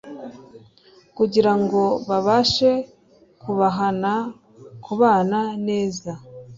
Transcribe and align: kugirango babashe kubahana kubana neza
kugirango 1.17 1.81
babashe 2.09 2.69
kubahana 3.41 4.13
kubana 4.85 5.39
neza 5.67 6.11